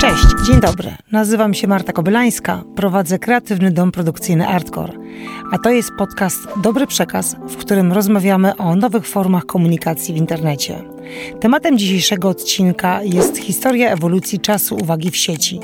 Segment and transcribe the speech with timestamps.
[0.00, 0.94] Cześć, dzień dobry.
[1.12, 4.92] Nazywam się Marta Kobylańska, prowadzę kreatywny dom produkcyjny Artcore.
[5.52, 10.82] A to jest podcast Dobry Przekaz, w którym rozmawiamy o nowych formach komunikacji w internecie.
[11.40, 15.60] Tematem dzisiejszego odcinka jest historia ewolucji czasu uwagi w sieci.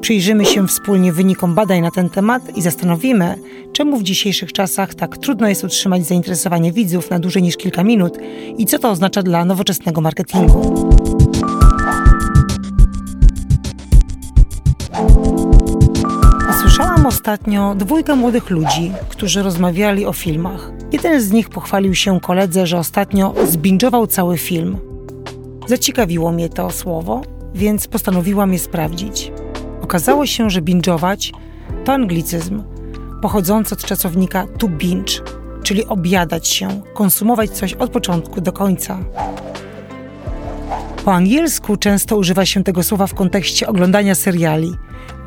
[0.00, 3.34] Przyjrzymy się wspólnie wynikom badań na ten temat i zastanowimy,
[3.72, 8.18] czemu w dzisiejszych czasach tak trudno jest utrzymać zainteresowanie widzów na dłużej niż kilka minut
[8.58, 10.90] i co to oznacza dla nowoczesnego marketingu.
[17.30, 20.72] Ostatnio dwójkę młodych ludzi, którzy rozmawiali o filmach.
[20.92, 24.78] Jeden z nich pochwalił się koledze, że ostatnio zbingował cały film.
[25.66, 27.22] Zaciekawiło mnie to słowo,
[27.54, 29.32] więc postanowiłam je sprawdzić.
[29.82, 31.32] Okazało się, że bingować
[31.84, 32.62] to anglicyzm
[33.22, 35.12] pochodzący od czasownika to binge,
[35.62, 38.98] czyli objadać się, konsumować coś od początku do końca.
[41.04, 44.74] Po angielsku często używa się tego słowa w kontekście oglądania seriali.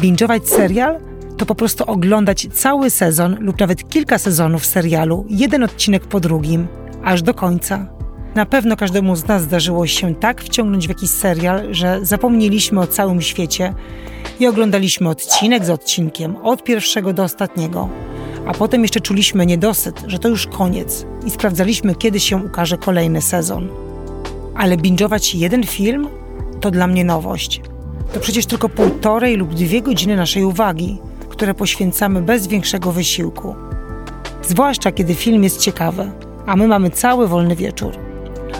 [0.00, 1.09] Bingować serial
[1.40, 6.68] to po prostu oglądać cały sezon lub nawet kilka sezonów serialu, jeden odcinek po drugim,
[7.04, 7.86] aż do końca.
[8.34, 12.86] Na pewno każdemu z nas zdarzyło się tak wciągnąć w jakiś serial, że zapomnieliśmy o
[12.86, 13.74] całym świecie
[14.40, 17.88] i oglądaliśmy odcinek za odcinkiem, od pierwszego do ostatniego.
[18.46, 23.22] A potem jeszcze czuliśmy niedosyt, że to już koniec i sprawdzaliśmy, kiedy się ukaże kolejny
[23.22, 23.68] sezon.
[24.54, 26.08] Ale bingować jeden film
[26.60, 27.60] to dla mnie nowość.
[28.14, 30.98] To przecież tylko półtorej lub dwie godziny naszej uwagi,
[31.40, 33.54] które poświęcamy bez większego wysiłku.
[34.42, 36.10] Zwłaszcza kiedy film jest ciekawy,
[36.46, 37.92] a my mamy cały wolny wieczór.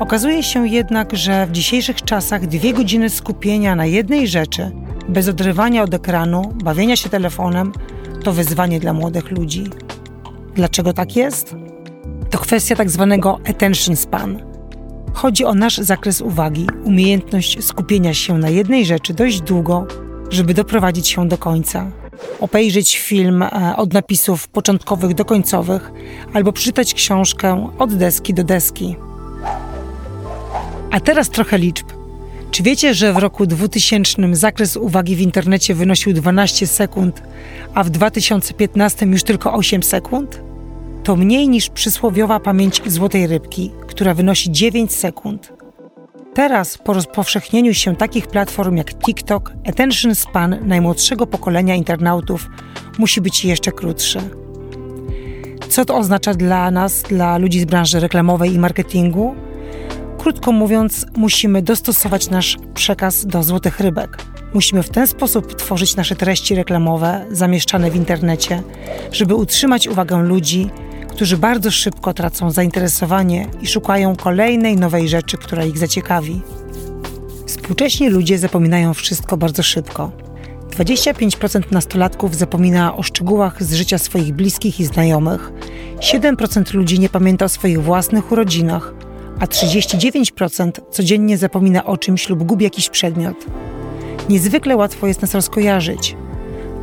[0.00, 4.70] Okazuje się jednak, że w dzisiejszych czasach dwie godziny skupienia na jednej rzeczy,
[5.08, 7.72] bez odrywania od ekranu, bawienia się telefonem,
[8.24, 9.64] to wyzwanie dla młodych ludzi.
[10.54, 11.56] Dlaczego tak jest?
[12.30, 14.42] To kwestia tak zwanego attention span.
[15.14, 19.86] Chodzi o nasz zakres uwagi, umiejętność skupienia się na jednej rzeczy dość długo,
[20.30, 22.05] żeby doprowadzić się do końca.
[22.40, 25.92] Obejrzeć film e, od napisów początkowych do końcowych,
[26.34, 28.96] albo przeczytać książkę od deski do deski.
[30.90, 31.86] A teraz trochę liczb.
[32.50, 37.22] Czy wiecie, że w roku 2000 zakres uwagi w internecie wynosił 12 sekund,
[37.74, 40.40] a w 2015 już tylko 8 sekund?
[41.04, 45.52] To mniej niż przysłowiowa pamięć złotej rybki, która wynosi 9 sekund.
[46.36, 52.48] Teraz, po rozpowszechnieniu się takich platform jak TikTok, attention span najmłodszego pokolenia internautów
[52.98, 54.18] musi być jeszcze krótszy.
[55.68, 59.34] Co to oznacza dla nas, dla ludzi z branży reklamowej i marketingu?
[60.18, 64.18] Krótko mówiąc, musimy dostosować nasz przekaz do złotych rybek.
[64.54, 68.62] Musimy w ten sposób tworzyć nasze treści reklamowe zamieszczane w internecie,
[69.12, 70.70] żeby utrzymać uwagę ludzi,
[71.16, 76.40] którzy bardzo szybko tracą zainteresowanie i szukają kolejnej nowej rzeczy, która ich zaciekawi.
[77.46, 80.12] Współcześni ludzie zapominają wszystko bardzo szybko.
[80.70, 85.52] 25% nastolatków zapomina o szczegółach z życia swoich bliskich i znajomych,
[85.98, 88.94] 7% ludzi nie pamięta o swoich własnych urodzinach,
[89.40, 93.46] a 39% codziennie zapomina o czymś lub gubi jakiś przedmiot.
[94.28, 96.16] Niezwykle łatwo jest nas rozkojarzyć.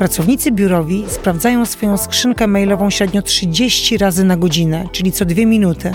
[0.04, 5.92] Pracownicy biurowi sprawdzają swoją skrzynkę mailową średnio 30 razy na godzinę, czyli co dwie minuty,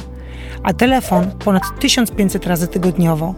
[0.62, 3.34] a telefon ponad 1500 razy tygodniowo,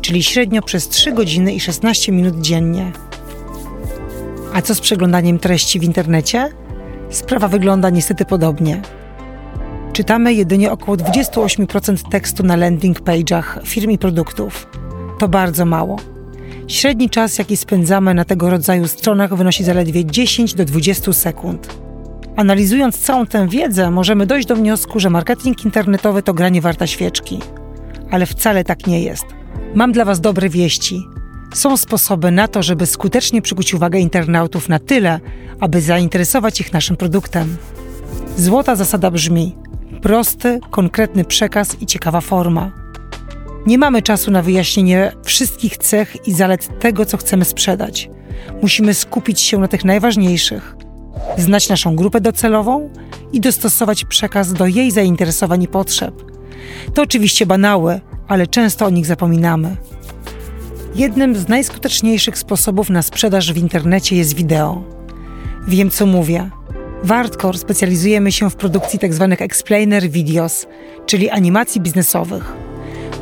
[0.00, 2.92] czyli średnio przez 3 godziny i 16 minut dziennie.
[4.54, 6.50] A co z przeglądaniem treści w internecie?
[7.10, 8.82] Sprawa wygląda niestety podobnie.
[9.92, 14.66] Czytamy jedynie około 28% tekstu na landing page'ach firm i produktów.
[15.18, 16.17] To bardzo mało.
[16.68, 21.78] Średni czas, jaki spędzamy na tego rodzaju stronach, wynosi zaledwie 10 do 20 sekund.
[22.36, 27.38] Analizując całą tę wiedzę, możemy dojść do wniosku, że marketing internetowy to granie warta świeczki.
[28.10, 29.24] Ale wcale tak nie jest.
[29.74, 31.02] Mam dla Was dobre wieści.
[31.54, 35.20] Są sposoby na to, żeby skutecznie przykuć uwagę internautów na tyle,
[35.60, 37.56] aby zainteresować ich naszym produktem.
[38.36, 39.56] Złota zasada brzmi:
[40.02, 42.77] prosty, konkretny przekaz i ciekawa forma.
[43.68, 48.10] Nie mamy czasu na wyjaśnienie wszystkich cech i zalet tego, co chcemy sprzedać.
[48.62, 50.76] Musimy skupić się na tych najważniejszych,
[51.38, 52.90] znać naszą grupę docelową
[53.32, 56.14] i dostosować przekaz do jej zainteresowań i potrzeb.
[56.94, 59.76] To oczywiście banały, ale często o nich zapominamy.
[60.94, 64.84] Jednym z najskuteczniejszych sposobów na sprzedaż w internecie jest wideo.
[65.66, 66.50] Wiem, co mówię.
[67.02, 69.26] W Artcore specjalizujemy się w produkcji tzw.
[69.30, 70.66] Tak explainer videos,
[71.06, 72.67] czyli animacji biznesowych.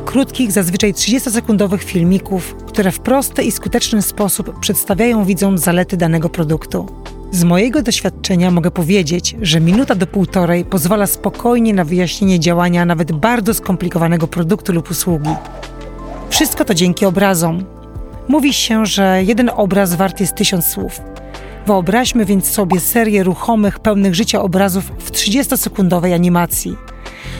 [0.07, 6.85] Krótkich, zazwyczaj 30-sekundowych filmików, które w prosty i skuteczny sposób przedstawiają widzom zalety danego produktu.
[7.31, 13.11] Z mojego doświadczenia mogę powiedzieć, że minuta do półtorej pozwala spokojnie na wyjaśnienie działania nawet
[13.11, 15.29] bardzo skomplikowanego produktu lub usługi.
[16.29, 17.65] Wszystko to dzięki obrazom.
[18.27, 21.01] Mówi się, że jeden obraz wart jest tysiąc słów.
[21.65, 26.75] Wyobraźmy więc sobie serię ruchomych, pełnych życia obrazów w 30-sekundowej animacji.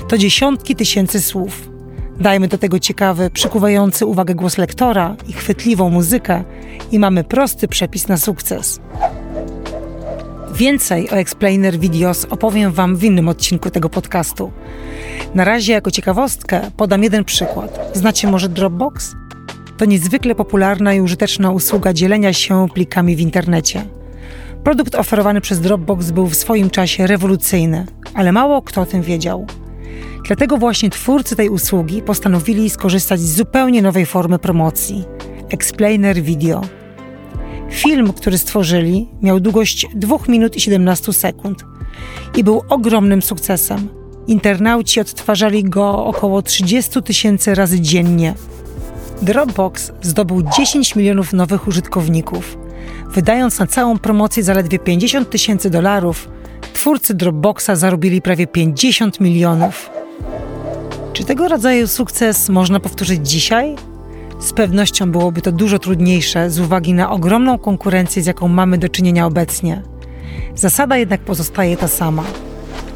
[0.08, 1.76] To dziesiątki tysięcy słów.
[2.19, 6.44] Dajmy do tego ciekawy, przykuwający uwagę głos lektora i chwytliwą muzykę
[6.92, 8.80] i mamy prosty przepis na sukces.
[10.54, 14.52] Więcej o Explainer Videos opowiem Wam w innym odcinku tego podcastu.
[15.36, 17.92] Na razie jako ciekawostkę podam jeden przykład.
[17.94, 19.16] Znacie może Dropbox?
[19.78, 23.86] To niezwykle popularna i użyteczna usługa dzielenia się plikami w internecie.
[24.63, 29.48] Produkt oferowany przez Dropbox był w swoim czasie rewolucyjny, ale mało kto o tym wiedział.
[30.27, 35.06] Dlatego właśnie twórcy tej usługi postanowili skorzystać z zupełnie nowej formy promocji
[35.50, 36.62] Explainer Video.
[37.71, 41.65] Film, który stworzyli, miał długość 2 minut i 17 sekund
[42.38, 43.89] i był ogromnym sukcesem.
[44.27, 48.33] Internauci odtwarzali go około 30 tysięcy razy dziennie.
[49.21, 52.57] Dropbox zdobył 10 milionów nowych użytkowników.
[53.09, 56.29] Wydając na całą promocję zaledwie 50 tysięcy dolarów,
[56.74, 59.97] twórcy Dropboxa zarobili prawie 50 milionów.
[61.18, 63.75] Czy tego rodzaju sukces można powtórzyć dzisiaj?
[64.40, 68.90] Z pewnością byłoby to dużo trudniejsze z uwagi na ogromną konkurencję, z jaką mamy do
[68.90, 69.81] czynienia obecnie.
[70.56, 72.24] Zasada jednak pozostaje ta sama.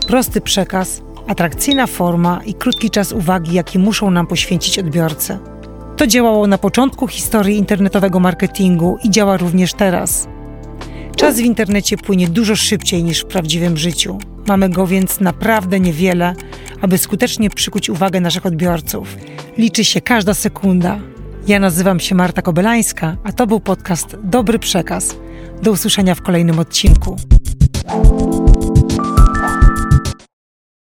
[0.08, 5.38] Prosty przekaz, atrakcyjna forma i krótki czas uwagi, jaki muszą nam poświęcić odbiorcy.
[5.98, 10.28] To działało na początku historii internetowego marketingu i działa również teraz.
[11.16, 14.18] Czas w internecie płynie dużo szybciej niż w prawdziwym życiu.
[14.48, 16.36] Mamy go więc naprawdę niewiele,
[16.82, 19.18] aby skutecznie przykuć uwagę naszych odbiorców.
[19.58, 21.00] Liczy się każda sekunda.
[21.48, 25.16] Ja nazywam się Marta Kobelańska, a to był podcast Dobry Przekaz.
[25.62, 27.18] Do usłyszenia w kolejnym odcinku.